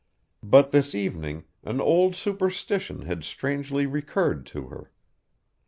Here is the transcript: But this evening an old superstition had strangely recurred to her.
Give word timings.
But 0.41 0.71
this 0.71 0.95
evening 0.95 1.43
an 1.63 1.79
old 1.79 2.15
superstition 2.15 3.03
had 3.03 3.23
strangely 3.23 3.85
recurred 3.85 4.47
to 4.47 4.69
her. 4.69 4.89